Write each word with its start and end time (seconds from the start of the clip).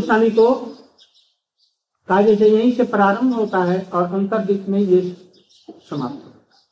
स्वामी 0.00 0.30
को 0.30 0.54
कहा 2.08 2.20
जैसे 2.22 2.48
यहीं 2.48 2.72
से 2.76 2.84
प्रारंभ 2.84 3.34
होता 3.34 3.58
है 3.64 3.90
और 3.90 4.12
अंतर्दिक 4.14 4.68
में 4.68 4.78
ये 4.80 5.00
समाप्त 5.90 6.24
होता 6.24 6.56
है। 6.56 6.68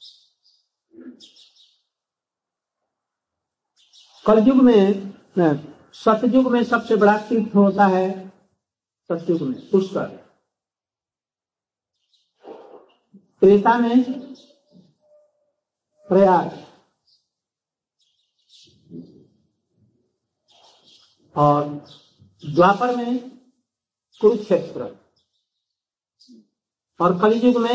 कलयुग 4.27 4.57
में 4.57 5.13
सतयुग 5.95 6.51
में 6.53 6.63
सबसे 6.65 6.97
बड़ा 6.97 7.17
तीर्थ 7.19 7.55
होता 7.55 7.87
है 7.87 8.07
सतयुग 9.11 9.43
में, 9.43 9.71
पुष्कर। 9.71 10.07
त्रेता 13.41 13.79
में 13.79 14.03
प्रयाग। 16.09 16.67
और 21.37 21.65
द्वापर 22.55 22.97
में 22.97 23.19
कुरुक्षेत्र 24.21 24.83
और 27.01 27.19
कलियुग 27.21 27.57
में 27.63 27.75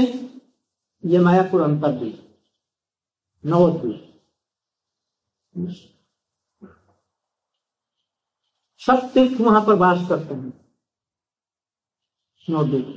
ये 1.04 1.20
मायापुर 1.20 1.62
अंतर्द्वीप 1.62 2.18
नवद्वीप 3.46 4.08
सब 8.82 9.10
तीर्थ 9.14 9.42
वहाँ 9.42 9.62
पर 9.66 9.76
वास 9.76 10.08
करते 10.10 10.34
हैं 10.34 10.54
नवद्वीप 12.50 12.88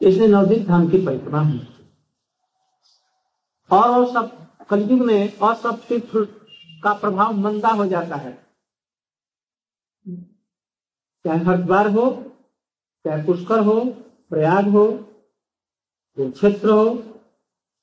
इसलिए 0.00 0.28
नवद्वीप 0.28 0.66
धाम 0.66 0.88
की 0.90 0.98
परिक्रमा 1.06 1.40
है 1.40 1.58
और 3.70 4.06
सब, 4.12 4.26
कलयुग 4.70 5.00
में 5.00 5.38
और 5.38 5.54
सब 5.54 5.82
तीर्थ 5.86 6.10
का 6.84 6.92
प्रभाव 6.94 7.32
मंदा 7.32 7.68
हो 7.68 7.86
जाता 7.86 8.16
है। 8.16 8.47
चाहे 11.28 11.44
हरिद्वार 11.44 11.90
हो, 11.90 12.32
चाहे 13.04 13.22
पुष्कर 13.22 13.58
हो, 13.58 13.80
प्रयाग 14.30 14.68
हो 14.68 14.98
क्षेत्र 16.20 16.70
हो, 16.70 17.02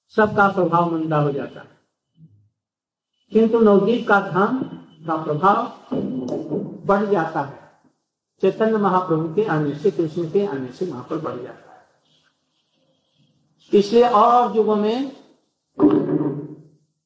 सबका 0.09 0.47
प्रभाव 0.47 0.91
मंदा 0.91 1.17
हो 1.17 1.31
जाता 1.31 1.59
है। 1.59 1.67
किंतु 3.31 3.59
नवदीप 3.59 4.07
का 4.07 4.19
धाम 4.19 4.63
का 5.07 5.23
प्रभाव 5.23 5.73
बढ़ 6.85 7.05
जाता 7.05 7.41
है। 7.41 7.71
चैतन्य 8.41 8.77
महाप्रभु 8.77 9.35
के 9.35 9.45
आने 9.45 9.75
से, 9.75 9.91
कृष्ण 9.91 10.31
के 10.31 10.45
आने 10.45 10.71
से 10.71 10.85
वहाँ 10.85 11.07
पर 11.09 11.17
बढ़ 11.17 11.35
जाता 11.35 11.73
है। 11.73 11.85
इसलिए 13.79 14.09
और 14.09 14.57
युगों 14.57 14.75
में 14.75 15.11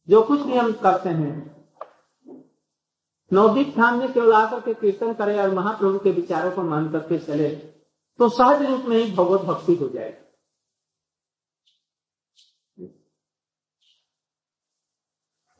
जो 0.09 0.21
कुछ 0.21 0.45
नियम 0.45 0.71
करते 0.71 1.09
हैं 1.09 1.58
नवदीप 3.31 3.75
धाम 3.77 3.99
में 3.99 4.11
केवल 4.13 4.33
आकर 4.33 4.59
के 4.59 4.73
कीर्तन 4.75 5.13
करे 5.13 5.37
और 5.39 5.53
महाप्रभु 5.53 5.99
के 5.99 6.11
विचारों 6.11 6.51
को 6.51 6.63
मान 6.63 6.89
करके 6.91 7.17
चले 7.19 7.49
तो 8.19 8.29
सहज 8.29 8.61
रूप 8.61 8.85
में 8.85 8.97
ही 8.97 9.11
भगवत 9.11 9.41
भक्ति 9.41 9.75
हो 9.75 9.89
जाएगी 9.89 10.27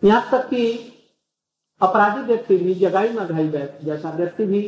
यहाँ 0.03 0.29
तक 0.31 0.49
कि 0.49 0.65
अपराधी 1.81 2.21
व्यक्ति 2.23 2.57
भी 2.57 2.73
जगाई 2.75 3.09
न 3.09 3.25
घाई 3.25 3.47
जैसा 3.83 4.11
व्यक्ति 4.11 4.45
भी 4.45 4.61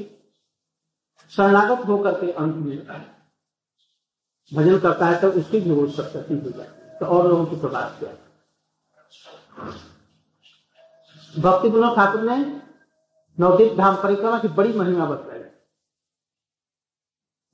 शरणागत 1.33 1.85
होकर 1.87 2.19
के 2.21 2.31
अंत 2.33 2.55
में 2.57 2.77
भजन 4.51 4.79
करता 4.79 5.05
है 5.05 5.19
तो 5.21 5.31
उसकी 5.31 5.59
भी 5.59 5.71
वो 5.71 5.87
सत्य 5.91 6.19
हो 6.35 6.49
जाए 6.49 6.97
तो 6.99 7.05
और 7.07 7.27
लोगों 7.27 7.45
की 7.45 7.59
प्रकाश 7.59 7.99
किया 7.99 8.11
भक्ति 11.33 11.69
विनोद 11.69 11.95
ठाकुर 11.95 12.21
ने 12.23 12.37
नवदीप 13.37 13.73
धाम 13.77 13.95
परिक्रमा 14.03 14.39
की 14.39 14.47
बड़ी 14.47 14.73
महिमा 14.73 15.05
बताई 15.05 15.39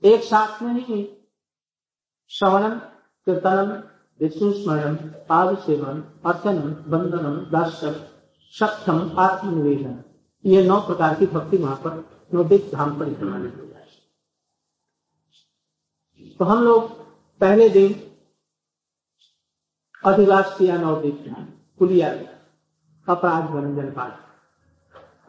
एक 0.04 0.24
साथ 0.24 0.62
में 0.62 0.74
ही 0.86 1.04
श्रवणम, 2.32 2.80
कीर्तनम, 3.28 3.72
विष्णु 4.20 4.52
स्मरण 4.54 4.96
पाद 5.30 5.58
सेवन 5.58 6.02
अर्चनम 6.26 6.74
बंदनम 6.92 7.36
दर्शन 7.52 7.96
सक्षम 8.54 9.00
आत्मनिवेदन 9.20 10.04
ये 10.46 10.64
नौ 10.68 10.80
प्रकार 10.82 11.16
की 11.16 11.26
भक्ति 11.28 11.58
वहाँ 11.58 11.76
पर 11.76 12.04
नवदीप 12.34 12.70
धाम 12.74 13.00
परिक्रमा 13.00 13.38
में 13.38 13.52
तो 16.40 16.46
हम 16.46 16.64
लोग 16.64 16.92
पहले 17.42 17.70
दिन 17.70 17.94
अधिवास 20.04 20.56
किया 20.58 20.78
नवदीप 20.78 21.24
धाम, 21.28 21.46
कुलिया 21.80 22.10
अपराध 23.08 23.44
भंजन 23.52 23.92
पाठ। 23.92 24.27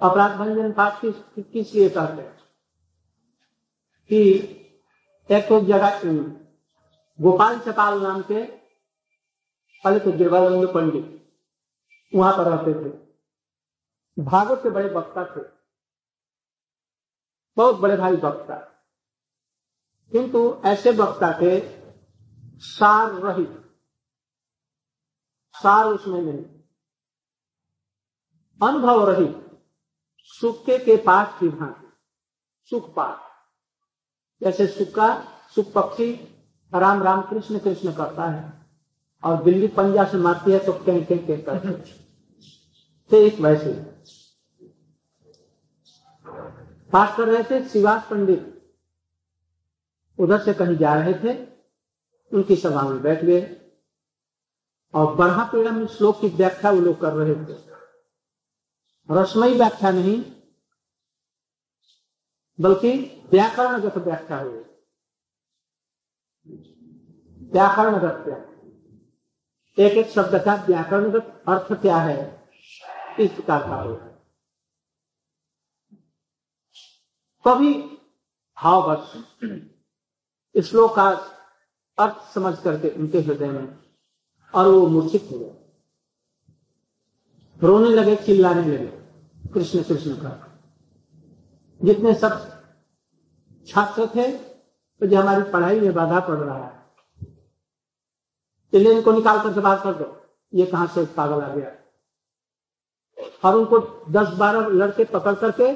अपराध 0.03 0.39
भंजन 0.39 0.73
पाठ 0.73 1.01
किस 1.01 1.15
किस 1.39 1.75
लिए 1.75 1.89
कहते 1.89 2.23
कि 4.09 4.31
एक 5.31 5.49
तो 5.49 5.61
जगह 5.61 6.01
गोपाल 7.21 7.59
चपाल 7.59 8.03
नाम 8.03 8.23
के 8.23 8.45
पहले 9.85 9.99
तो 9.99 10.13
देवानंद 10.13 10.75
पंडित 10.75 11.33
वहाँ 12.15 12.37
पर 12.37 12.51
रहते 12.51 12.75
थे। 12.75 13.09
भागवत 14.25 14.61
के 14.63 14.71
बड़े 14.71 14.89
वक्ता 14.89 15.25
थे। 15.25 15.41
बहुत 17.57 17.77
बड़े 17.77 17.97
भाई 17.97 18.13
वक्ता। 18.13 18.55
किंतु 20.13 20.63
ऐसे 20.65 20.91
वक्ता 20.91 21.33
थे, 21.33 21.83
सार 22.59 23.13
रहित। 23.13 23.77
सार 25.55 25.87
उसमें 25.87 26.23
नहीं। 26.23 26.45
अनुभव 28.69 29.11
रहित। 29.11 29.48
सुक्के 30.31 30.79
के 30.79 30.97
पास 30.97 31.37
की 31.41 31.49
भांति। 31.49 31.87
सुख 32.71 32.95
पाठ 32.95 34.45
जैसे 34.45 34.67
सुक्का, 34.67 35.09
सुख 35.55 35.73
पक्षी, 35.73 36.13
राम 36.73 37.03
राम, 37.03 37.23
कृष्ण 37.23 37.59
कृष्ण 37.59 37.93
करता 37.93 38.25
है 38.25 38.53
और 39.25 39.43
बिल्ली 39.43 39.69
पंजा 39.69 40.05
से 40.05 40.17
मारती 40.17 40.53
है 40.53 40.59
तो 40.59 40.73
कहीं 40.73 41.05
कहीं 41.05 41.27
कहीं 41.27 41.43
करता 41.43 41.71
एक 43.17 43.41
वैसे। 43.41 43.73
पाठ 46.93 47.17
कर 47.17 47.29
रहे 47.29 47.43
थे 47.43 47.69
शिवास 47.69 48.07
पंडित। 48.11 48.55
उधर 50.19 50.39
से 50.39 50.55
कहीं 50.55 50.77
जा 50.77 50.95
रहे 50.95 51.15
थे, 51.15 51.35
उनकी 52.33 52.57
सभा 52.57 52.83
में 52.83 53.03
बैठ 53.03 53.25
गए 53.25 53.41
और 54.95 55.15
बरहा 55.15 55.45
पीड़ा 55.45 55.71
में 55.71 55.87
श्लोक 55.87 56.21
की 56.21 56.29
व्याख्या 56.29 56.71
वो 56.71 56.81
लोग 56.81 57.01
कर 57.01 57.13
रहे 57.13 57.35
थे। 57.35 57.68
रसमयी 59.11 59.55
व्याख्या 59.55 59.91
नहीं, 59.91 60.23
बल्कि 62.61 62.91
व्याकरणगत 63.33 63.97
व्याख्या 63.97 64.39
हुई 64.39 64.59
व्याकरणगत 67.53 68.27
व्याख्या। 68.27 68.49
एक 69.79 69.93
एक 69.93 70.07
शब्द 70.07 70.35
का 70.45 70.55
व्याकरणगत 70.55 71.45
अर्थ 71.49 71.73
क्या 71.73 71.97
है? 71.97 72.49
इस 73.21 73.31
प्रकार 73.31 73.63
का 73.63 73.77
हो। 73.77 73.95
कभी 77.45 77.75
भाववश 78.57 79.13
श्लोक 80.69 80.97
का 80.97 81.09
अर्थ 81.99 82.35
समझ 82.35 82.59
करके 82.65 82.91
उनके 82.91 83.19
हृदय 83.19 83.49
में 83.49 83.79
और 84.55 84.69
वो 84.69 84.87
मूर्छित 84.87 85.29
हो 85.33 85.39
गए। 85.39 85.55
रोने 87.63 87.89
लगे, 87.89 88.17
चिल्लाने 88.17 88.63
लगे। 88.63 88.98
कृष्ण 89.39 89.83
कृष्ण 89.83 90.15
का। 90.17 90.31
जितने 91.81 92.15
सब 92.15 92.47
छात्र 93.69 94.07
थे 94.07 94.31
तो 94.33 95.07
जो 95.07 95.21
हमारी 95.21 95.43
पढ़ाई 95.51 95.81
में 95.81 95.93
बाधा 95.95 96.21
पड़ 96.21 96.37
रहा 96.37 96.65
है। 96.65 96.77
चलिए 98.73 98.93
इनको 98.93 99.13
निकाल 99.13 99.41
करके 99.41 99.61
बात 99.61 99.83
कर 99.83 99.93
दो। 99.95 100.15
ये 100.53 100.67
कहाँ 100.67 100.87
से 100.87 101.05
पागल 101.17 101.43
आ 101.43 101.49
गया? 101.49 101.71
और 103.45 103.57
उनको 103.57 103.79
दस 104.13 104.29
बारह 104.35 104.69
लड़के 104.71 105.05
पकड़ 105.05 105.35
करके, 105.35 105.73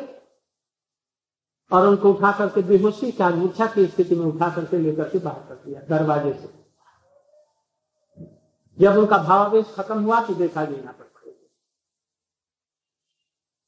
और 1.70 1.86
उनको 1.86 2.12
उठा 2.12 2.32
करके 2.32 2.62
बेहोशी 2.62 3.10
का 3.12 3.28
मूर्छा 3.30 3.66
की 3.66 3.86
स्थिति 3.86 4.14
में 4.14 4.24
उठा 4.26 4.48
करके 4.48 4.78
लेकर 4.78 5.08
के 5.08 5.18
बाहर 5.18 5.40
कर 5.48 5.54
दिया, 5.66 5.80
दरवाजे 5.88 6.32
से। 6.32 6.48
जब 8.78 8.98
उनका 8.98 9.18
भावावेश 9.18 9.74
खत्म 9.74 10.02
हुआ 10.02 10.20
तो 10.20 10.34
देखा 10.34 10.64
गया 10.64 10.92
पर। 10.92 11.10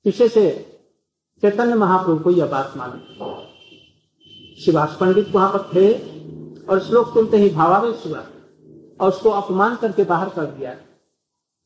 इसे 0.04 0.28
से 0.28 0.44
चैतन्य 1.40 1.74
महाप्रभु 1.74 2.24
को 2.24 2.30
यह 2.30 2.46
बात 2.46 2.76
मालूम 2.76 3.00
शिवास 4.60 4.96
पंडित 5.00 5.28
वहाँ 5.28 5.52
पर 5.52 5.62
थे 5.74 5.86
और 6.66 6.80
श्लोक 6.80 7.08
सुनते 7.08 7.36
ही 7.36 7.50
भावावेश 7.50 8.06
हुआ 8.06 8.18
और 9.00 9.08
उसको 9.08 9.30
अपमान 9.30 9.76
करके 9.76 10.04
बाहर 10.04 10.28
कर 10.28 10.46
दिया। 10.46 10.76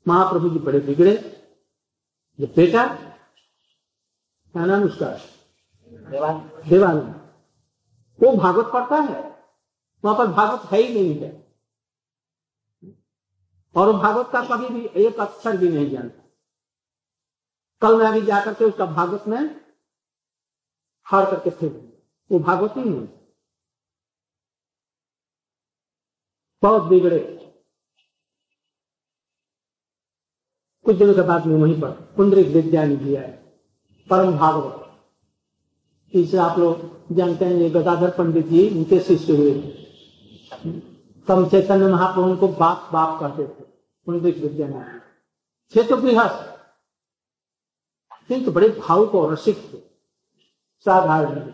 महाप्रभु 0.09 0.49
जी 0.51 0.59
बड़े 0.59 0.79
बिगड़े। 0.81 1.13
ये 2.41 2.47
बेटा 2.57 2.87
क्या 4.55 4.65
नाम 4.67 4.83
उसका? 4.83 5.11
देवानंद। 6.69 7.15
वो 8.21 8.33
भागवत 8.37 8.73
पढ़ता 8.73 8.97
है। 8.97 9.21
वहाँ 10.05 10.17
पर 10.19 10.27
भागवत 10.27 10.73
है 10.73 10.83
ही 10.83 10.95
नहीं 10.95 11.19
है। 11.19 11.47
और 13.77 13.93
भागवत 13.93 14.31
का 14.33 14.43
कभी 14.45 14.69
भी 14.69 14.89
एक 15.07 15.21
अक्षर 15.21 15.57
भी 15.57 15.69
नहीं 15.69 15.91
जानता। 15.91 16.28
कल 17.83 17.99
मैं 17.99 18.07
अभी 18.07 18.21
जाकर 18.23 18.55
के 18.55 18.65
उसका 18.65 18.87
भागवत 18.87 19.29
में 19.29 19.39
हार 21.07 21.31
करके 21.31 21.51
दिया 21.51 21.69
वो 22.31 22.39
भागवती 22.39 22.81
नहीं 22.81 23.07
बहुत 26.63 26.83
बिगड़े। 26.83 27.19
कुछ 30.87 30.97
दिनों 30.97 31.15
के 31.15 31.23
बाद 31.23 31.47
में 31.47 31.57
वहीं 31.57 31.81
पर 31.81 31.91
कुंद्रिक 32.17 32.47
विद्या 32.47 32.85
निधि 32.85 33.15
आए। 33.17 33.31
परम 34.11 34.37
भागवत। 34.39 34.75
इसे 36.15 36.37
आप 36.39 36.59
लोग 36.59 37.15
जानते 37.15 37.45
हैं, 37.45 37.53
ये 37.53 37.71
गदाधर 37.71 38.11
पंडित 38.11 38.47
जी 38.47 38.69
उनके 38.71 39.01
शिष्य 39.01 39.37
हुए। 39.37 39.53
कम 41.29 41.49
चैतन्य 41.49 41.87
महाप्रभु 41.87 42.37
को 42.37 42.49
बाप 42.49 42.89
बाप 42.93 43.21
कहते 43.21 43.47
थे 43.47 43.65
कुंद्रिक 44.07 44.39
विद्या 44.39 44.69
निधि 44.69 45.01
थे 45.73 45.89
तो 45.89 45.97
गृहस्थ। 45.97 46.58
किंतु 48.29 48.53
बड़े 48.53 48.69
भावुक 48.69 49.15
और 49.15 49.33
रसिक 49.33 49.57
थे। 49.57 49.79
साधारण। 50.81 51.53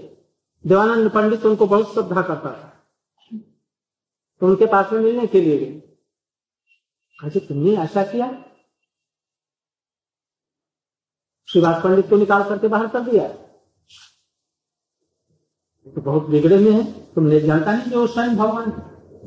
देवानंद 0.66 1.10
पंडित 1.10 1.46
उनको 1.46 1.66
बहुत 1.66 1.92
श्रद्धा 1.94 2.22
करता 2.22 2.50
था। 2.50 2.88
तो 4.40 4.46
उनके 4.46 4.66
पास 4.66 4.92
में 4.92 5.00
मिलने 5.00 5.26
के 5.26 5.40
लिए 5.40 5.58
गए। 5.58 5.80
तुमने 7.40 7.76
ऐसा 7.76 8.02
किया? 8.02 8.44
श्रीवास 11.48 11.84
पंडित 11.84 12.10
को 12.10 12.16
निकाल 12.16 12.42
करके 12.42 12.68
बाहर 12.68 12.88
कर 12.88 13.00
दिया। 13.00 13.43
तो 15.86 16.00
बहुत 16.00 16.28
बिगड़े 16.28 16.58
में 16.58 16.70
है। 16.70 16.84
तुमने 17.14 17.40
जानता 17.40 17.72
नहीं 17.72 17.90
कि 17.90 17.96
वो 17.96 18.06
स्वयं 18.06 18.36
भगवान 18.36 18.70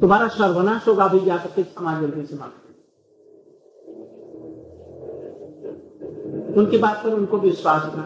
तुम्हारा 0.01 0.27
सर्वनाश 0.27 0.87
होगा 0.87 1.07
भी 1.07 1.19
जाकर 1.19 1.51
के 1.51 1.63
समाज 1.63 2.01
जल्दी 2.01 2.25
से 2.25 2.35
मांग 2.35 2.51
उनकी 6.57 6.77
बात 6.77 7.03
पर 7.03 7.13
उनको 7.13 7.37
विश्वास 7.37 7.81
था 7.83 8.03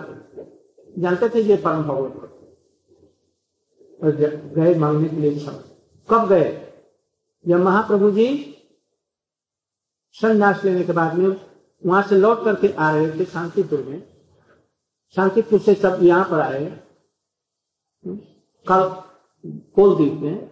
जानते 0.98 1.30
थे 1.30 1.42
ये 1.42 1.56
परम 1.58 1.84
भगवत 1.84 2.28
और 4.04 4.12
गए 4.56 4.74
मांगने 4.76 5.10
के 5.10 5.16
लिए 5.16 5.36
क्षमा। 5.36 5.54
कब 6.10 6.28
गए? 6.30 6.74
जब 7.46 7.60
महाप्रभु 7.60 8.12
जी 8.12 8.28
संन्यास 10.16 10.64
लेने 10.66 10.84
के 10.84 10.94
बाद 10.94 11.14
में 11.14 11.36
वहाँ 11.84 12.02
से 12.04 12.16
लौट 12.16 12.44
करके 12.46 12.74
आ 12.74 12.92
रहे 12.92 13.20
थे 13.20 13.26
शांतिपुर 13.26 13.84
में। 13.84 14.02
शांतिपुर 15.16 15.60
से 15.60 15.74
सब 15.76 16.00
यहाँ 16.04 16.26
पर 16.32 16.40
आए। 16.40 16.66
कल 18.66 18.90
कोलदीप 19.76 20.14
में, 20.14 20.50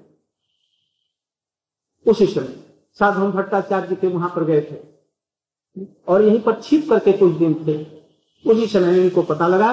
उसी 2.06 2.26
समय 2.28 2.56
साधु 3.00 3.28
भट्टाचार्य 3.32 3.88
जी 3.88 3.96
के 3.96 4.08
वहाँ 4.08 4.30
पर 4.30 4.44
गए 4.44 4.62
थे। 4.62 4.78
और 6.08 6.22
यहीं 6.22 6.42
पर 6.42 6.62
छिप 6.62 6.90
करके 6.90 7.12
कुछ 7.14 7.34
दिन 7.34 7.54
थे। 7.68 7.78
उसी 8.46 8.68
समय 8.68 9.00
इनको 9.00 9.22
पता 9.24 9.48
लगा, 9.48 9.72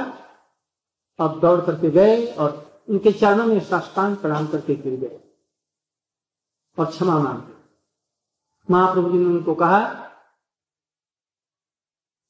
अब 1.19 1.41
दौड़ 1.41 1.61
करके 1.61 1.91
गए 1.91 2.27
और 2.27 2.65
उनके 2.89 3.13
चरणों 3.13 3.47
में 3.47 3.61
साष्टांग 3.61 4.17
प्रणाम 4.17 4.47
करके 4.47 4.75
गिर 4.75 5.01
गए 5.01 5.19
और 6.79 6.87
क्षमा 6.87 7.19
मांगे। 7.19 7.55
महाप्रभु 8.69 9.11
जी 9.11 9.19
ने 9.19 9.25
उनको 9.27 9.55
कहा, 9.55 9.81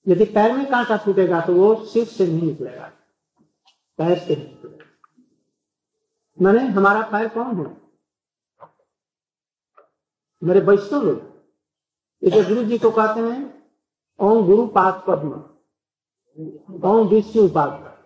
यदि 0.07 0.25
पैर 0.27 0.53
में 0.53 0.67
कांटा 0.71 0.97
फूटेगा 0.97 1.41
तो 1.41 1.55
वो 1.55 1.75
सिर 1.85 2.05
से 2.07 2.27
नहीं 2.27 2.43
निकलेगा, 2.43 2.91
पैर 3.99 4.19
से 4.19 4.37
निकलेगा 4.37 4.56
मैंने, 6.43 6.67
हमारा 6.67 7.03
पैर 7.03 7.29
कौन 7.29 7.67
है? 7.67 7.87
मेरे 10.45 10.61
वैष्णव 10.61 11.03
लोग। 11.03 11.37
इसे 12.23 12.45
गुरु 12.45 12.65
जी 12.65 12.79
को 12.79 12.91
कहते 12.91 13.21
हैं, 13.21 13.73
ओम 14.19 14.47
गुरु 14.47 14.67
पाद 14.67 15.05
पद्म। 15.07 15.31
ओम 16.89 17.09
विष्णु 17.09 17.49
पाद। 17.49 17.97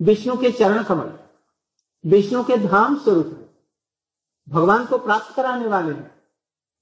विष्णु 0.00 0.36
के 0.36 0.52
चरण 0.52 0.84
कमल। 0.84 1.18
विष्णु 2.06 2.44
के 2.44 2.56
धाम 2.56 2.96
स्वरूप 2.96 3.26
है। 3.26 3.56
भगवान 4.48 4.86
को 4.86 4.98
प्राप्त 4.98 5.36
कराने 5.36 5.66
वाले 5.66 5.92
हैं। 5.92 6.22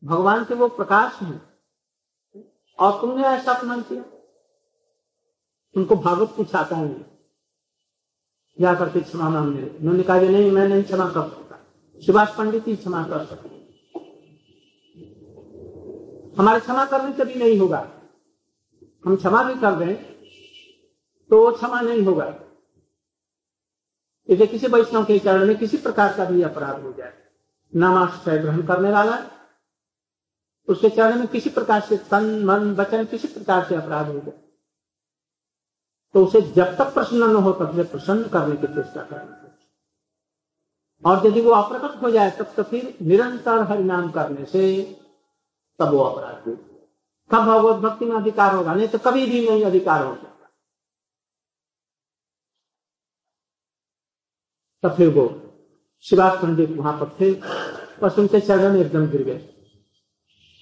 भगवान 0.04 0.44
के 0.44 0.54
वो 0.54 0.68
प्रकाश 0.68 1.22
हैं। 1.22 1.58
और 2.78 3.00
तुमने 3.00 3.24
ऐसा 3.24 3.52
अपमान 3.52 3.82
किया? 3.82 4.04
उनको 5.76 5.96
भागवत 5.96 6.32
कुछ 6.36 6.54
आता 6.54 6.76
है। 6.76 7.13
जा 8.58 8.74
करके 8.74 9.00
क्षमा 9.00 9.28
मांगने 9.28 9.62
उन्होंने 9.62 10.02
कहा 10.02 10.20
नहीं, 10.20 10.50
मैं 10.50 10.68
नहीं 10.68 10.82
क्षमा 10.82 11.08
कर 11.08 11.28
सकता। 11.28 11.58
सुभाष 12.02 12.36
पंडित 12.36 12.66
ही 12.68 12.76
क्षमा 12.76 13.02
कर 13.02 13.24
सकते 13.24 13.48
हमारे 16.38 16.60
क्षमा 16.60 16.84
करने 16.84 17.12
से 17.12 17.24
भी 17.24 17.34
नहीं 17.34 17.58
होगा। 17.58 17.78
हम 19.04 19.16
क्षमा 19.16 19.42
भी 19.42 19.54
कर 19.60 19.74
दें 19.74 19.94
तो 21.30 21.44
वो 21.44 21.50
क्षमा 21.52 21.80
नहीं 21.80 22.02
होगा। 22.02 22.26
यदि 24.28 24.46
किसी 24.46 24.66
वैष्णव 24.66 25.04
के 25.04 25.18
चरण 25.18 25.46
में 25.46 25.56
किसी 25.58 25.76
प्रकार 25.76 26.16
का 26.16 26.24
भी 26.24 26.42
अपराध 26.42 26.82
हो 26.82 26.92
जाए। 26.92 27.12
नामाश्रय 27.72 28.38
ग्रहण 28.38 28.62
करने 28.66 28.90
वाला, 28.90 29.18
उसके 30.68 30.88
चरण 30.88 31.18
में 31.18 31.26
किसी 31.26 31.50
प्रकार 31.50 31.80
से 31.80 31.96
तन, 32.10 32.44
मन, 32.44 32.74
वचन 32.74 33.04
किसी 33.04 33.28
प्रकार 33.28 33.64
से 33.64 33.74
अपराध 33.74 34.06
हो 34.06 34.18
जाए। 34.18 34.43
तो 36.14 36.24
उसे 36.24 36.40
जब 36.56 36.76
तक 36.78 36.92
प्रसन्न 36.94 37.30
न 37.30 37.36
हो, 37.36 37.52
तब 37.52 37.76
तक 37.76 37.90
प्रसन्न 37.90 38.28
करने 38.28 38.56
की 38.56 38.66
चेष्टा 38.74 39.02
करनी 39.02 39.42
और 41.04 41.26
यदि 41.26 41.40
वो 41.40 41.50
अप्रकट 41.52 42.02
हो 42.02 42.10
जाए, 42.10 42.30
तब 42.30 42.52
तो 42.56 42.62
फिर 42.62 42.96
निरंतर 43.02 43.62
हरिनाम 43.70 44.10
करने 44.10 44.44
से 44.46 44.62
तब 45.78 45.88
वो 45.92 46.02
अपराध 46.02 46.44
कब 47.30 47.40
भगवत 47.40 47.76
भक्ति 47.82 48.04
में 48.04 48.16
अधिकार 48.16 48.54
होगा, 48.54 48.74
नहीं 48.74 48.88
तो 48.88 48.98
कभी 49.00 49.26
भी 49.26 49.48
नहीं 49.48 49.64
अधिकार 49.64 50.04
हो 50.04 50.14
सकता। 50.14 50.48
तब 54.82 54.96
फिर 54.96 55.08
वो 55.14 55.28
शिवाज 56.04 56.40
पंडित 56.42 56.70
वहाँ 56.70 56.98
पर 57.00 57.08
थे, 57.20 57.32
बस 58.02 58.18
उनके 58.18 58.40
चरण 58.40 58.76
एकदम 58.76 59.06
गिर 59.10 59.22
गए 59.22 59.40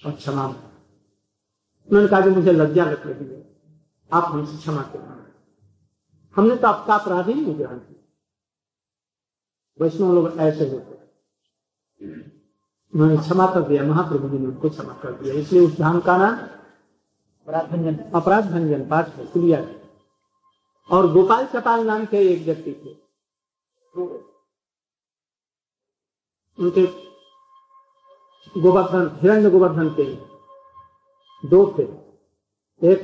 और 0.03 0.11
क्षमा 0.13 0.45
उन्होंने 0.45 2.07
कहा 2.07 2.21
कि 2.21 2.29
मुझे 2.29 2.51
लज्जा 2.51 2.85
लग 2.85 3.07
रही 3.07 3.25
है 3.27 3.41
आप 4.11 4.23
हमसे 4.25 4.57
क्षमा 4.57 4.81
करें 4.93 5.11
हमने 6.35 6.55
तो 6.55 6.67
आपका 6.67 6.95
अपराध 6.95 7.27
ही 7.29 7.33
नहीं 7.33 7.57
ग्रहण 7.57 7.77
किया। 7.77 8.01
वैष्णव 9.79 10.13
लोग 10.13 10.39
ऐसे 10.39 10.69
होते 10.69 10.91
उन्होंने 12.93 13.17
क्षमा 13.17 13.45
कर 13.53 13.61
दिया 13.67 13.83
महाप्रभु 13.83 14.29
जी 14.29 14.37
ने 14.37 14.45
उनको 14.47 14.69
क्षमा 14.69 14.93
कर 15.03 15.11
दिया। 15.13 15.33
इसलिए 15.35 15.61
उस 15.61 15.77
धाम 15.77 15.99
का 15.99 16.17
नाम 16.17 16.35
अपराध 17.47 17.69
भंजन 17.71 17.95
अपराध 18.15 18.51
भंजन 18.51 18.87
पाठ 18.89 19.07
है 19.15 19.25
क्लियर 19.27 19.63
और 20.89 21.11
गोपाल 21.13 21.45
चपाल 21.45 21.85
नाम 21.87 22.05
के 22.05 22.17
एक 22.33 22.45
व्यक्ति 22.45 22.73
थे। 22.73 22.93
उनके 26.57 26.85
गोवर्धन 28.55 29.09
हिरण्य 29.21 29.49
गोवर्धन 29.49 29.89
के 29.99 30.05
दो 31.43 31.65
थे। 31.77 31.83
एक 32.81 32.99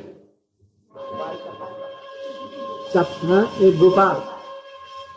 एक 3.62 3.78
गोपाल। 3.80 4.18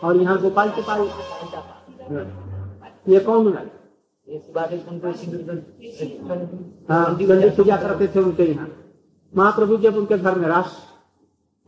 और 0.04 0.16
यहाँ 0.16 0.38
गोपाल 0.40 0.70
चपाल 0.70 1.00
ये 3.08 3.20
कौन 3.20 3.48
है? 3.48 3.64
हाँ 6.88 7.16
पूजा 7.56 7.76
करते 7.76 8.06
थे 8.08 8.20
उनके 8.20 8.44
यहाँ। 8.44 8.68
महाप्रभु 9.34 9.76
जब 9.78 9.96
उनके 9.96 10.18
घर 10.18 10.38
में 10.38 10.48
रास 10.48 10.76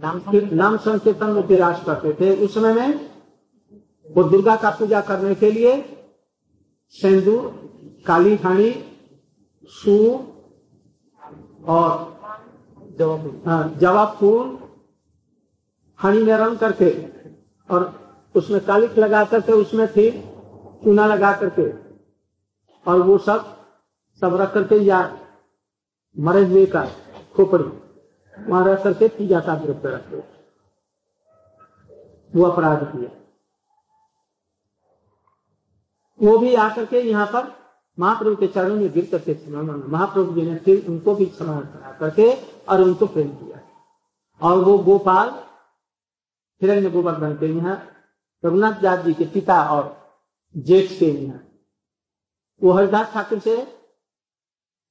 नाम 0.01 0.77
संकीर्तन 0.77 1.31
में 1.31 1.57
रास 1.59 1.83
करते 1.87 2.13
थे। 2.21 2.35
उस 2.45 2.55
समय 2.55 2.73
में 2.75 3.01
वो 4.07 4.23
दुर्गा 4.25 4.57
का 4.57 4.71
पूजा 4.71 5.01
करने 5.01 5.35
के 5.35 5.51
लिए 5.51 5.73
सिंदूर 6.95 7.43
काली 8.07 8.37
खानी 8.37 8.71
सू 9.73 9.97
और 11.69 12.13
जवाब 13.81 14.17
फूल 14.21 14.59
हानि 16.01 16.23
में 16.23 16.37
रंग 16.37 16.59
करके 16.59 16.91
और 17.69 17.93
उसमें 18.35 18.61
कालिक 18.67 18.99
लगा 18.99 19.25
करके 19.25 19.53
उसमें 19.55 19.87
फिर 19.89 20.13
चूना 20.85 21.07
लगा 21.07 21.33
करके। 21.37 21.69
और 22.87 23.01
वो 23.01 23.19
सब 23.21 23.53
सब 24.23 24.35
रख 24.37 24.53
करके 24.55 24.77
या 24.77 25.01
मरे 26.17 26.45
हुए 26.45 26.65
का 26.67 26.85
खोपड़ी, 27.37 27.65
वहाँ 28.35 28.65
रख 28.65 28.83
करके 28.83 29.09
पूजा 29.09 29.41
का 29.41 29.55
द्रव्य 29.57 29.91
रखते 29.91 30.23
वो 32.33 32.45
अपराध 32.45 32.85
किया। 32.87 33.11
वो 36.21 36.37
भी 36.39 36.55
आकर 36.57 36.85
के 36.87 37.01
यहाँ 37.01 37.27
पर 37.27 37.53
महाप्रभु 37.99 38.37
के 38.37 38.47
चरणों 38.47 38.77
में 38.77 38.91
गिर 38.93 39.09
करके 39.11 39.35
महाप्रभु 39.51 40.33
जी 40.35 40.43
ने 40.43 40.57
फिर 40.59 40.87
उनको 40.89 41.15
भी 41.15 41.27
क्षमा 41.27 41.61
करा 41.63 41.97
करके 42.01 42.31
और 42.67 42.81
उनको 42.83 43.07
प्रेम 43.07 43.29
किया। 43.31 43.61
और 44.41 44.59
वो 44.59 44.79
गोपाल 44.81 45.31
हिरण्य 46.65 46.91
गोवर्धन 46.91 47.35
के 47.37 47.47
यहाँ 47.47 47.77
रघुनाथ 48.45 48.81
दास 48.81 49.05
जी 49.05 49.15
के 49.15 49.25
पिता 49.25 49.63
और 49.71 49.85
जेठ 50.55 50.99
के 50.99 51.07
यहाँ 51.07 51.41
वो 52.63 52.73
हरिदास 52.73 53.13
ठाकुर 53.13 53.39
से 53.39 53.57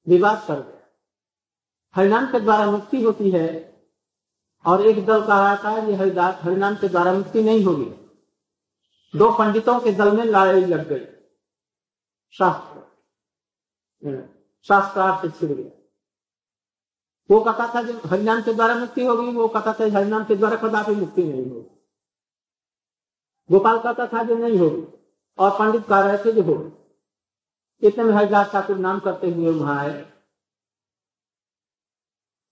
विवाद 0.07 0.43
कर 0.47 0.59
गया 0.61 0.81
हरिनाम 1.95 2.25
के 2.31 2.39
द्वारा 2.39 2.65
मुक्ति 2.71 3.01
होती 3.03 3.31
है 3.31 3.47
और 4.65 4.85
एक 4.87 5.05
दल 5.05 5.21
कह 5.21 5.39
रहा 5.39 5.55
था 5.63 5.77
ये 5.87 5.95
हरिदास 5.95 6.39
हरिनाम 6.41 6.75
के 6.75 6.87
द्वारा 6.87 7.13
मुक्ति 7.13 7.43
नहीं 7.43 7.63
होगी। 7.65 7.85
दो 9.13 9.31
पंडितों 9.31 9.79
के 9.79 9.91
दल 9.91 10.11
में 10.17 10.23
लड़ाई 10.25 10.65
लग 10.65 10.87
गई। 10.89 11.05
शास्त्र। 12.33 12.81
शास्त्रार्थ 14.67 15.39
छिड़ 15.39 15.51
गया। 15.51 15.82
वो 17.29 17.39
कहता 17.41 17.67
था 17.75 17.81
जो 17.81 17.93
हरिनाम 18.05 18.41
के 18.41 18.53
द्वारा 18.53 18.75
मुक्ति 18.75 19.05
होगी 19.05 19.31
वो 19.33 19.47
कहता 19.47 19.73
था 19.73 19.83
हरिनाम 19.93 20.23
के 20.23 20.35
द्वारा 20.35 20.55
कदापि 20.57 20.95
मुक्ति 20.95 21.23
नहीं 21.23 21.49
होगी। 21.49 21.69
गोपाल 23.49 23.79
कहता 23.79 24.07
था 24.07 24.23
जो 24.23 24.35
नहीं 24.37 24.57
होगी, 24.59 24.83
और 25.37 25.51
पंडित 25.59 25.85
कह 25.87 25.99
रहे 25.99 26.17
थे 26.17 26.31
जो 26.31 26.43
होगी। 26.43 27.87
इतने 27.87 28.03
में 28.03 28.13
हरिदास 28.13 28.51
ठाकुर 28.51 28.77
नाम 28.77 28.99
करते 28.99 29.31
हुए 29.31 29.51
वहाँ 29.51 29.77
आए। 29.79 30.05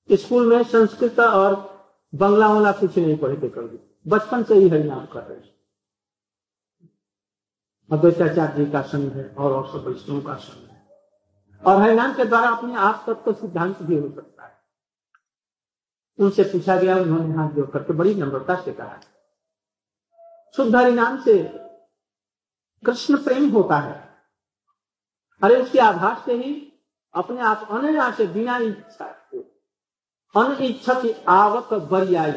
स्कूल 0.09 0.47
में 0.47 0.63
संस्कृत 0.63 1.19
और 1.19 1.55
बंगला 2.13 2.47
वाला 2.47 2.71
कुछ 2.71 2.97
नहीं 2.97 3.17
पढ़े 3.17 3.37
थे 3.37 3.49
कभी। 3.49 3.77
बचपन 4.05 4.43
से 4.43 4.55
ही 4.55 4.69
हरिनाम 4.69 5.05
कर 5.05 5.23
रहे 5.23 5.49
अद्वैताचार्य 7.89 8.53
जी 8.55 8.71
का 8.71 8.81
संघ 8.81 9.11
है, 9.13 9.27
और 9.29 9.67
सब 9.67 9.87
वैष्णव 9.87 10.21
का 10.21 10.35
संघ 10.35 10.69
है। 10.69 10.79
और 11.63 11.81
हरिनाम 11.81 12.13
के 12.13 12.25
द्वारा 12.25 12.49
अपने 12.49 12.75
आप 12.75 13.03
तत्व 13.07 13.33
सिद्धांत 13.33 13.81
भी 13.81 13.97
हो 13.97 14.09
सकता 14.09 14.40
है। 14.40 14.40
उनसे 16.19 16.43
पूछा 16.43 16.75
गया, 16.77 16.95
उन्होंने 16.95 17.33
हाथ 17.35 17.49
जोड़ 17.49 17.69
करके 17.71 17.93
बड़ी 17.93 18.15
नम्रता 18.15 18.61
से 18.61 18.73
कहा। 18.73 18.99
शुद्ध 20.55 20.75
हरिनाम 20.75 21.21
से 21.21 21.43
कृष्ण 22.85 23.23
प्रेम 23.23 23.49
होता 23.49 23.77
है। 23.77 24.11
अरे, 25.43 25.61
उसके 25.61 25.79
आभास 25.79 26.25
से 26.25 26.33
ही 26.33 26.73
अपने 27.13 27.41
आप 27.41 27.67
अनया 27.71 28.11
से 28.11 28.27
बिना 28.27 28.57
इच्छा 28.57 29.05
अन 30.35 30.57
इच्छा 30.61 30.93
की 30.93 31.11
आवक 31.27 31.73
बरियाई 31.73 32.31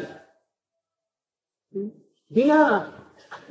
बिना 2.33 2.57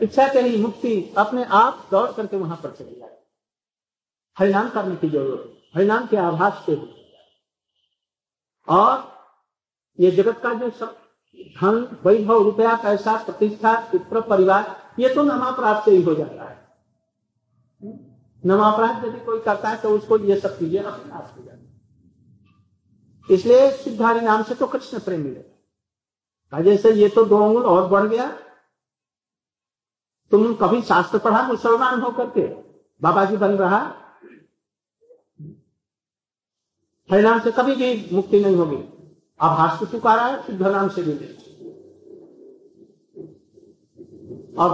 इच्छा 0.03 0.33
के 0.33 0.41
ही 0.41 0.63
मुक्ति 0.63 1.15
अपने 1.19 1.45
आप 1.45 1.89
दौड़ 1.91 2.13
करके 2.13 2.37
वहाँ 2.37 2.57
पर 2.57 2.71
चली 2.71 2.95
जाए 2.95 3.19
हरिनाम 4.39 4.71
करने 4.71 4.97
की 4.97 5.09
ज़रूरत, 5.09 5.63
हरिनाम 5.77 6.07
के 6.07 6.17
आभास 6.17 6.63
से। 6.67 6.75
और 8.69 9.14
ये 9.99 10.11
जगत 10.11 10.41
का 10.43 10.53
जो 10.55 10.71
सब 10.71 10.97
धन, 11.57 11.77
वैभव, 12.05 12.43
रुपया, 12.43 12.75
पैसा, 12.77 13.17
प्रतिष्ठा 13.25 13.73
पुत्र 13.91 14.21
परिवार, 14.29 14.77
ये 14.99 15.09
तो 15.15 15.23
नमापराध 15.23 15.85
से 15.85 15.91
ही 15.91 16.03
हो 16.03 16.15
जाता 16.15 16.45
है। 16.45 16.57
नमापराध 18.45 19.05
यदि 19.05 19.21
कोई 19.21 19.41
करता 19.41 19.69
है 19.69 19.77
तो 19.83 19.91
उसको 19.91 20.19
ये 20.21 20.39
सब 20.41 20.59
चीज़ें 20.59 20.83
अपने 20.83 21.13
आप 21.13 21.35
हो 21.37 21.45
जाती 21.45 21.63
इसलिए 23.29 23.71
सिद्धारी 23.73 24.21
नाम 24.21 24.43
से 24.43 24.55
तो 24.55 24.67
कृष्ण 24.67 24.99
प्रेम 25.01 25.21
मिलेगा 25.21 26.61
जैसे 26.63 26.93
ये 26.93 27.09
तो 27.09 27.25
दो 27.25 27.37
अंगुल 27.39 27.63
और 27.65 27.89
बढ़ 27.89 28.07
गया। 28.07 28.27
तुम 30.33 30.55
कभी 30.55 30.81
शास्त्र 30.83 31.19
पढ़ा, 31.19 31.43
मुसलमान 31.43 32.01
होकर 32.01 32.27
के? 32.31 32.43
बाबा 33.03 33.25
जी 33.25 33.37
बन 33.37 33.53
रहा। 33.53 33.79
हरिनाम 37.11 37.41
से 37.41 37.51
कभी 37.53 37.75
भी 37.77 38.09
मुक्ति 38.13 38.41
नहीं 38.41 38.57
होगी। 38.57 38.77
आभास 39.45 39.79
को 39.79 39.87
पुकारा 39.87 40.27
है 40.27 40.43
शुद्ध 40.43 40.63
नाम 40.63 40.89
से 40.89 41.03
भी 41.03 41.13
अब 44.59 44.73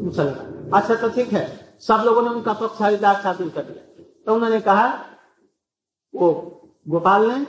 मुसलमान। 0.00 0.70
अच्छा 0.74 0.94
तो 0.94 1.08
ठीक 1.08 1.32
है। 1.32 1.44
सब 1.80 2.02
लोगों 2.04 2.22
ने 2.22 2.28
उनका 2.28 2.52
पक्ष 2.52 2.80
हरिदास 2.82 3.22
ठाकुर 3.22 3.48
कर 3.48 3.62
दिया। 3.62 4.04
तो 4.26 4.34
उन्होंने 4.34 4.60
कहा, 4.60 4.88
वो 6.14 6.30
गोपाल 6.86 7.30
ने 7.30 7.46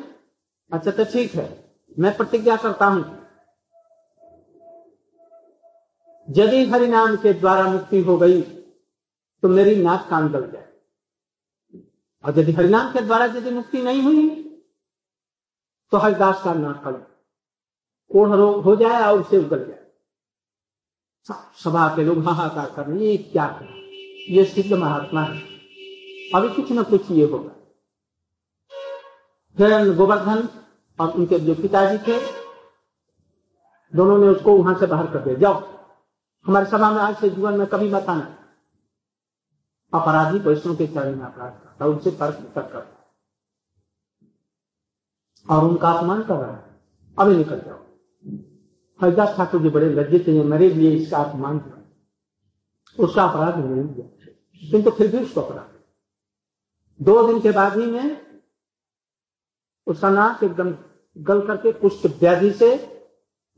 अच्छा 0.72 0.92
तो 0.92 1.06
ठीक 1.06 1.34
है। 1.36 1.48
मैं 2.00 2.16
प्रतिज्ञा 2.18 2.56
करता 2.58 2.86
हूँ। 2.86 3.04
यदि 6.28 6.66
हरिनाम 6.66 7.16
के 7.18 7.34
द्वारा 7.34 7.66
मुक्ति 7.68 8.02
हो 8.02 8.18
गई 8.18 8.42
तो 8.42 9.48
मेरी 9.48 9.76
नाक 9.76 10.08
कान 10.10 10.30
गल 10.32 10.50
जाए। 10.52 10.68
और 12.24 12.40
यदि 12.40 12.52
हरिनाम 12.52 12.92
के 12.94 13.02
द्वारा 13.02 13.26
यदि 13.28 13.52
मुक्ति 13.52 13.82
नहीं 13.82 14.02
हुई 14.02 14.51
तो 15.92 15.98
हरिदास 15.98 16.44
का 16.44 16.54
नाक 16.54 16.84
कल 16.84 16.92
कोढ़ 18.12 18.30
हो 18.64 18.76
जाए 18.76 19.02
और 19.04 19.20
उसे 19.20 19.38
उगल 19.38 19.66
जाए। 19.66 19.80
सभा 21.64 21.88
के 21.96 22.04
लोग 22.04 22.24
हाहाकार 22.26 22.72
कर 22.76 22.86
रहे 22.88 23.00
ये 23.00 23.18
क्या 23.18 23.46
कर? 23.48 23.66
ये 24.30 24.46
सिद्ध 24.46 24.74
महात्मा 24.74 25.22
है। 25.22 25.42
अभी 26.36 26.50
कुछ 26.50 26.72
न 26.72 26.84
कुछ 26.84 27.12
ये 27.12 27.26
होगा। 27.26 27.52
फिर 29.58 29.94
गोवर्धन 29.96 30.48
और 31.00 31.12
उनके 31.12 31.40
जो 31.40 31.56
पिताजी 31.56 31.98
थे, 31.98 32.20
दोनों 33.94 34.18
ने 34.18 34.28
उसको 34.28 34.56
वहाँ 34.56 34.76
से 34.80 34.86
बाहर 34.86 35.08
कर 35.08 35.20
दिया। 35.20 35.36
जाओ, 35.36 35.62
हमारे 36.46 36.66
सभा 36.66 36.92
में 36.92 37.02
आज 37.02 37.18
से 37.18 37.30
जीवन 37.30 37.54
में 37.54 37.68
कभी 37.68 37.90
मत 37.90 38.06
आना। 38.10 38.38
अपराधी 39.94 40.40
वैष्णव 40.40 40.76
के 40.76 40.88
चरण 40.88 41.16
में 41.16 41.26
अपराध 41.26 41.52
करता 41.52 41.86
उनसे 41.86 42.12
तर्क 42.12 42.36
तक 42.56 42.72
करता 42.74 43.01
और 45.50 45.64
उनका 45.64 45.92
अपमान 45.92 46.24
कर 46.24 46.36
रहा 46.36 46.56
है। 46.56 46.82
अभी 47.20 47.36
निकल 47.36 47.60
जाओ। 47.60 47.78
हरिदास 49.02 49.38
ठाकुर 49.38 49.62
जी 49.62 49.70
बड़े 49.70 49.90
लज्जित 49.90 50.28
हैं 50.28 50.44
मेरे 50.44 50.70
लिए 50.70 50.92
इसका 50.92 51.18
अपमान 51.18 51.60
किया। 51.60 51.78
उसका 53.04 53.24
अपराध 53.24 53.58
नहीं 53.58 53.96
किया। 53.96 54.26
किंतु 54.72 54.92
फिर 54.92 55.12
भी 55.12 55.24
उसको 55.24 55.42
अपराध 55.42 55.72
दो 57.04 57.28
दिन 57.28 57.42
के 57.42 57.52
बाद 57.52 57.78
ही 57.78 57.86
में 57.86 58.42
उसका 59.88 60.10
नाक 60.10 60.44
एकदम 60.44 60.76
गल 61.18 61.48
करके 61.48 61.72
पुष्ट 61.72 62.06
व्याधि 62.06 62.52
से 62.52 62.78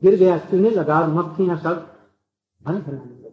गिर 0.04 0.18
गया। 0.18 0.38
चूने 0.38 0.70
लगा 0.70 1.00
और 1.00 1.08
मक्खियाँ 1.08 1.58
सब 1.58 1.96
भन 2.62 2.78
भनाने 2.78 3.14
गई 3.16 3.30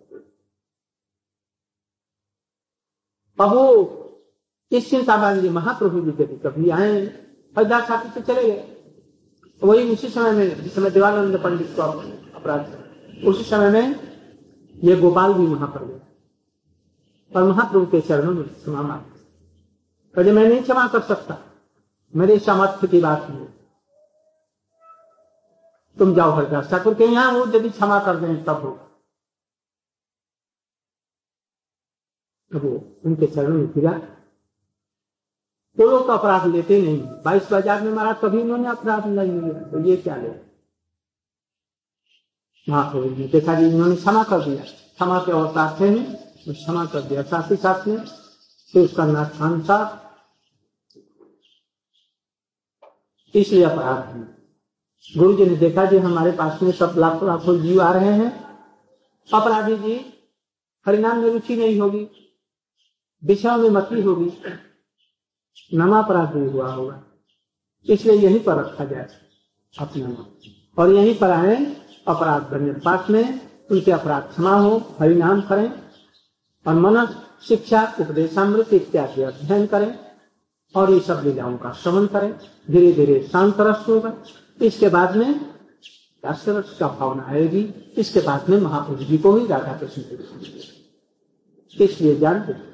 इस 4.77 4.89
चिंता 4.89 5.17
महाप्रभु 5.51 6.01
जी 6.01 6.23
यदि 6.23 6.37
कभी 6.37 6.69
आए? 6.69 7.30
हरिदास 7.55 7.87
ठाकुर 7.87 8.11
से 8.11 8.21
चले 8.21 8.43
गए। 8.43 8.67
वही 9.61 9.91
उसी 9.93 10.09
समय 10.09 10.31
में, 10.31 10.61
जिस 10.63 10.75
समय 10.75 10.89
देवानंद 10.89 11.37
पंडित 11.43 11.75
को 11.75 11.81
अपराध 12.37 13.25
उसी 13.25 13.43
समय 13.43 13.69
में 13.69 13.85
ये 14.75 14.95
गोपाल 14.97 15.33
भी 15.33 15.45
वहाँ 15.45 15.67
पर 15.67 15.85
गए। 15.85 15.99
और 17.31 17.43
महाप्रभु 17.43 17.85
के 17.85 18.01
चरणों 18.01 18.31
में 18.31 18.43
क्षमा 18.43 18.81
मांग। 18.81 19.01
मैं 20.15 20.47
नहीं 20.47 20.61
क्षमा 20.61 20.87
कर 20.87 21.01
सकता। 21.01 21.37
मेरे 22.13 22.37
सामर्थ्य 22.39 22.87
की 22.87 22.99
बात 23.01 23.27
नहीं 23.29 23.45
तुम 25.99 26.13
जाओ 26.15 26.31
हरिदास 26.31 26.69
ठाकुर 26.69 26.93
के 26.93 27.05
यहाँ, 27.05 27.31
वो 27.31 27.45
यदि 27.47 27.69
क्षमा 27.69 27.99
कर 28.05 28.15
दें, 28.15 28.43
तब 28.43 28.61
होगा। 28.61 28.87
तब 32.51 32.65
वो 32.65 32.71
उनके 33.05 33.27
चरणों 33.27 33.57
में 33.57 33.67
गिरा 33.67 33.91
तो 35.77 35.89
लोग 35.89 36.05
तो 36.07 36.13
अपराध 36.13 36.45
लेते 36.47 36.81
नहीं। 36.81 37.01
बाईस 37.23 37.51
बाज़ार 37.51 37.81
में 37.81 37.91
मारा 37.93 38.13
कभी 38.13 38.41
उन्होंने 38.41 38.67
अपराध 38.69 39.05
नहीं 39.07 39.31
लिया। 39.31 39.59
तो 39.69 39.79
ये 39.79 39.95
क्या 39.97 40.15
ले? 40.15 40.29
महाप्रभु 42.67 43.09
ने 43.09 43.27
देखा 43.27 43.53
जी, 43.55 43.67
इन्होंने 43.67 43.95
क्षमा 43.95 44.23
कर 44.23 44.45
दिया। 44.45 44.63
क्षमा 44.63 45.19
के 45.19 45.31
अवतार 45.31 45.77
थे 45.79 45.89
ने 45.89 46.03
क्षमा 46.47 46.85
कर 46.85 47.01
दिया। 47.01 47.21
साथ 47.23 47.51
ही 47.51 47.55
साथ 47.55 47.87
में 47.87 47.97
फिर 48.73 48.83
उसका 48.83 49.05
नाथान 49.05 49.61
था। 49.61 49.79
इसलिए 53.35 53.63
अपराध 53.63 54.05
है। 54.05 54.21
गुरु 55.17 55.33
जी 55.37 55.45
ने 55.45 55.55
देखा 55.55 55.85
जी, 55.85 55.97
हमारे 55.97 56.31
पास 56.31 56.61
में 56.63 56.71
सब 56.71 56.95
लाख 56.97 57.23
लाखों 57.23 57.59
जीव 57.61 57.81
आ 57.81 57.91
रहे 57.93 58.13
हैं। 58.13 58.31
अपराधी 59.29 59.77
जी, 59.77 59.99
हरिनाम 60.85 61.17
में 61.17 61.29
रुचि 61.29 61.55
नहीं 61.55 61.79
होगी। 61.79 62.07
विषयों 63.23 63.57
में 63.57 63.69
मती 63.69 64.01
होगी। 64.01 64.29
नमापराध 65.73 66.35
नहीं 66.35 66.49
हुआ 66.49 66.73
होगा। 66.73 67.03
इसलिए 67.85 68.15
यहीं 68.15 68.39
पर 68.39 68.55
रखा 68.55 68.85
जाए 68.85 69.07
अपना 69.79 70.07
नाम। 70.07 70.25
और 70.77 70.93
यहीं 70.93 71.19
पर 71.19 71.29
आए, 71.29 71.65
अपराध 72.07 72.51
करने 72.51 72.71
पास 72.71 73.09
में, 73.09 73.41
उनके 73.71 73.91
अपराध 73.91 74.23
क्षमा 74.23 74.55
हो, 74.55 74.95
हरिनाम 74.99 75.41
करें 75.41 75.73
और 76.67 76.73
मन 76.73 77.05
शिक्षा, 77.47 77.93
उपदेशामृत 77.99 78.73
इत्यादि 78.73 79.21
अध्ययन 79.21 79.65
करें 79.65 79.99
और 80.75 80.91
ये 80.91 80.99
सब 80.99 81.21
लीलाओं 81.23 81.57
का 81.57 81.71
श्रवण 81.71 82.05
करें। 82.05 82.39
धीरे 82.71 82.93
धीरे 82.93 83.29
शांत 83.31 83.55
रस 83.59 83.85
होगा। 83.89 84.13
इसके 84.61 84.89
बाद 84.89 85.15
में 85.15 85.51
का 86.25 86.87
भावना 86.87 87.23
आएगी। 87.23 87.93
इसके 87.97 88.19
बाद 88.19 88.49
में 88.49 88.57
महाप्रभु 88.61 89.03
जी 89.03 89.17
को 89.17 89.35
ही 89.35 89.47
राधा 89.47 89.73
कृष्ण 89.73 90.01
इसलिए 91.81 92.15
जानते 92.15 92.70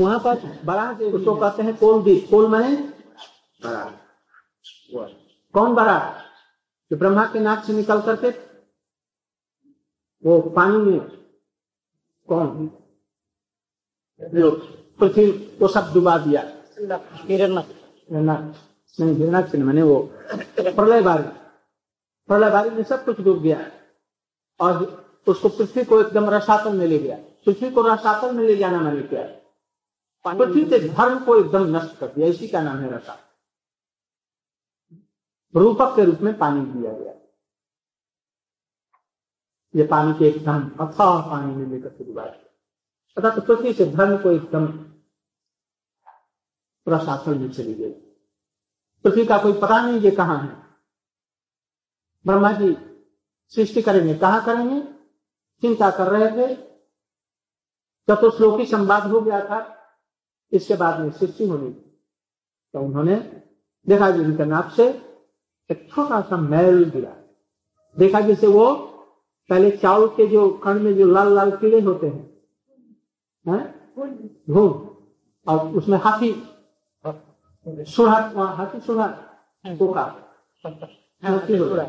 वहाँ 0.00 0.18
पर 0.18 0.60
बड़ा 0.64 0.92
उसको 0.92 1.36
कहते 1.36 1.62
हैं 1.62 1.76
कोल 1.76 2.02
भी 2.02 2.20
कोल 2.20 2.48
मने? 2.48 2.76
कौन 5.54 5.74
बड़ा? 5.74 5.98
जो 6.90 6.96
ब्रह्मा 6.96 7.24
के 7.26 7.40
नाक 7.40 7.64
से 7.64 7.72
निकल 7.72 8.00
करके 8.00 8.30
वो 10.24 10.40
पानी 10.40 10.76
में 10.76 11.00
कौन? 12.28 12.70
पृथ्वी 15.00 15.32
को 15.32 15.68
सब 15.68 15.92
डुबा 15.94 16.18
दिया। 16.18 16.42
नहीं 19.00 19.14
हिरणाक्ष 19.14 19.54
मैंने 19.54 19.82
वो। 19.82 19.98
प्रलय 20.60 21.02
बारी 21.02 21.22
प्रलय 22.28 22.50
बारी 22.50 22.70
में 22.70 22.82
सब 22.82 23.04
कुछ 23.04 23.20
डूब 23.20 23.42
गया। 23.42 23.70
और 24.60 24.74
उसको 25.28 25.48
पृथ्वी 25.48 25.84
को 25.84 26.00
एकदम 26.00 26.30
रसातल 26.30 26.72
में 26.72 26.86
ले 26.86 26.98
गया। 26.98 27.18
पृथ्वी 27.46 27.70
को 27.70 27.82
रसातल 27.82 28.34
में 28.36 28.44
ले 28.44 28.56
जाना 28.56 28.80
मैंने 28.80 29.02
क्या। 29.02 29.22
पृथ्वी 30.24 30.64
के 30.64 30.78
धर्म 30.88 31.24
को 31.24 31.36
एकदम 31.36 31.76
नष्ट 31.76 31.96
कर 31.98 32.06
दिया 32.06 32.26
इसी 32.26 32.48
का 32.48 32.60
नाम 32.62 32.78
है 32.78 32.90
रसा 32.92 33.18
रूपक 35.54 35.96
के 35.96 36.04
रूप 36.04 36.20
में 36.20 36.36
पानी 36.38 36.60
दिया 36.72 36.92
गया। 36.92 37.12
ये 39.74 39.86
पानी 39.86 40.12
के 40.18 40.28
एकदम 40.28 40.68
अथाह 40.80 41.20
पानी 41.30 41.54
में 41.54 41.66
लेकर 41.66 41.88
के 41.88 42.04
डुबाया 42.04 42.32
अतः 43.16 43.34
तो 43.34 43.40
पृथ्वी 43.40 43.72
से 43.72 43.86
धर्म 43.86 44.16
को 44.18 44.30
एकदम 44.30 44.66
प्रशासन 46.86 47.38
में 47.38 47.50
चली 47.52 47.74
गई। 47.74 47.90
पृथ्वी 49.04 49.24
का 49.26 49.38
कोई 49.38 49.52
पता 49.52 49.80
नहीं 49.80 50.00
ये 50.00 50.10
कहाँ 50.10 50.38
है। 50.38 50.54
ब्रह्मा 52.24 52.52
जी 52.52 52.76
सृष्टि 53.52 53.82
करेंगे 53.82 54.14
कहा 54.14 54.40
करेंगे? 54.40 54.80
चिंता 55.62 55.90
कर 55.90 56.08
रहे 56.08 56.30
थे 56.30 56.69
चतुश्लोकी 58.10 58.64
संवाद 58.66 59.02
हो 59.10 59.20
गया 59.20 59.40
था, 59.44 59.58
इसके 60.52 60.74
बाद 60.76 61.00
में 61.00 61.10
सृष्टि 61.12 61.46
होनी 61.48 61.70
तो 62.74 62.80
उन्होंने 62.80 63.16
देखा 63.86 64.10
जी 64.10 64.24
उनके 64.24 64.44
नाप 64.44 64.68
से 64.76 64.86
एक 65.70 65.88
छोटा 65.90 66.20
सा 66.20 66.36
मैल 66.36 66.84
गिरा। 66.90 67.14
देखा 67.96 68.20
जैसे 68.20 68.46
वो 68.48 68.66
पहले 69.50 69.70
चावल 69.76 70.06
के 70.16 70.26
जो 70.26 70.48
कण 70.64 70.80
में 70.80 70.94
जो 70.96 71.06
लाल 71.06 71.34
लाल 71.34 71.50
कीड़े 71.56 71.80
होते 71.80 72.06
हैं 72.06 72.24
घूम। 74.50 74.72
और 75.46 75.58
उसमें 75.78 75.98
हाथी 75.98 76.30
सुढ़ा 77.86 78.18
हाथी 78.56 78.80
कोका 79.78 80.02
हाथी 81.22 81.58
सुढ़ा 81.58 81.86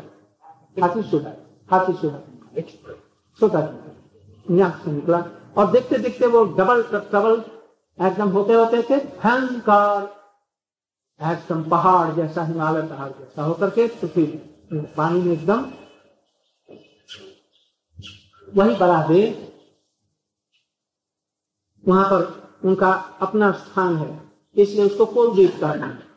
हाथी 0.76 1.02
सुढ़ा 1.02 1.30
हाथी 1.68 1.92
छोटा 3.40 3.60
से 4.76 4.90
निकला। 4.92 5.20
और 5.56 5.70
देखते 5.72 5.98
देखते 5.98 6.26
वो 6.26 6.44
डबल 6.56 6.82
डबल 6.92 7.42
एकदम 7.98 8.28
होते 8.30 8.52
होते 8.54 8.82
थे 8.82 8.96
भयंकर 8.96 10.10
एकदम 11.20 11.62
पहाड़ 11.70 12.14
जैसा, 12.14 12.44
हिमालय 12.44 12.82
पहाड़ 12.88 13.10
जैसा 13.10 13.42
होकर 13.42 13.70
के 13.70 13.86
तो 13.90 14.08
फिर 14.08 14.86
पानी 14.96 15.20
में 15.20 15.32
एकदम 15.32 15.70
वही 18.48 18.74
बड़ा 18.76 19.02
दे। 19.08 19.22
वहाँ 21.84 22.04
पर 22.10 22.22
उनका 22.64 22.92
अपना 23.20 23.50
स्थान 23.52 23.96
है, 23.96 24.20
इसलिए 24.56 24.84
उसको 24.86 25.06
कोलद्वीप 25.06 25.60
कहते 25.60 25.78
हैं। 25.78 26.11